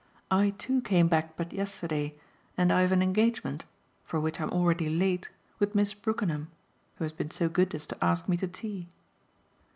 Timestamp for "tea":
8.47-8.87